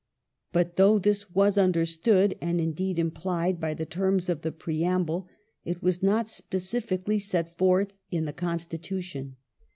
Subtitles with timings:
[0.51, 5.27] But though this was understood, and indeed implied by the terms of the preamble,
[5.63, 9.35] it was not specifically set forth in the Constitution.